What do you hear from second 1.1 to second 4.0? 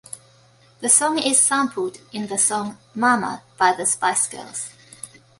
is sampled in the song Mama by the